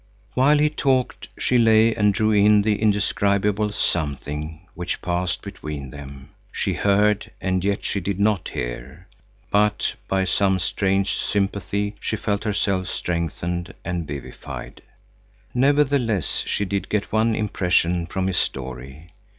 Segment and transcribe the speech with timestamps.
[0.33, 6.29] While he talked, she lay and drew in the indescribable something which passed between them.
[6.51, 9.05] She heard and yet she did not hear.
[9.51, 14.81] But by some strange sympathy she felt herself strengthened and vivified.
[15.53, 19.09] Nevertheless she did get one impression from his story.